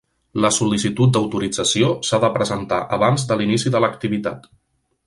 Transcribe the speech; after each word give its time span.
La 0.43 0.49
sol·licitud 0.55 1.13
d'autorització 1.17 1.91
s'ha 2.09 2.21
de 2.25 2.33
presentar 2.39 2.81
abans 2.99 3.31
de 3.33 3.39
l'inici 3.43 3.75
de 3.77 3.85
l'activitat. 3.87 4.53